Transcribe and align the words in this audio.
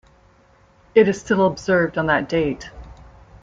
It 0.95 1.07
is 1.07 1.19
still 1.21 1.45
observed 1.45 1.95
on 1.99 2.07
that 2.07 2.27
date. 2.27 2.71